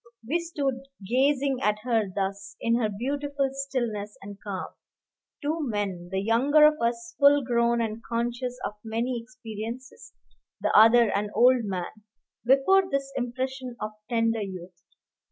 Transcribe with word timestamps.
We 0.27 0.39
stood 0.39 0.87
gazing 1.07 1.59
at 1.61 1.77
her 1.83 2.09
thus, 2.15 2.55
in 2.59 2.73
her 2.77 2.89
beautiful 2.89 3.51
stillness 3.53 4.17
and 4.23 4.41
calm, 4.41 4.69
two 5.43 5.59
men, 5.61 6.09
the 6.11 6.19
younger 6.19 6.65
of 6.65 6.81
us 6.81 7.13
full 7.19 7.43
grown 7.43 7.81
and 7.81 8.03
conscious 8.03 8.57
of 8.65 8.73
many 8.83 9.21
experiences, 9.21 10.11
the 10.59 10.73
other 10.75 11.11
an 11.15 11.29
old 11.35 11.65
man, 11.65 11.91
before 12.43 12.89
this 12.89 13.11
impersonation 13.15 13.75
of 13.79 13.91
tender 14.09 14.41
youth. 14.41 14.81